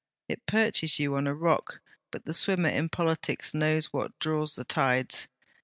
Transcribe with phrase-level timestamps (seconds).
[0.27, 4.63] It perches you on a rock; but the swimmer in politics knows what draws the
[4.63, 5.27] tides.